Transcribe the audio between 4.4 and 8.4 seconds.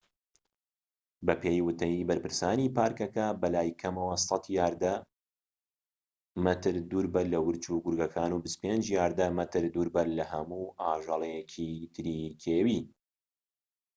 یاردە/مەتر دووربە لە ورچ و گورگەکان